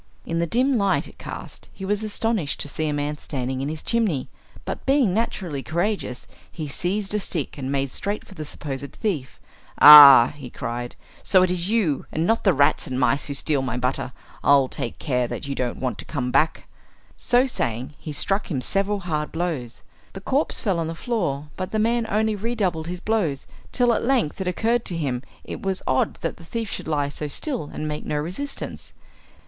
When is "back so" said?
16.31-17.45